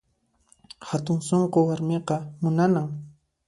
[0.87, 2.87] Hatun sunqu warmiqa munanan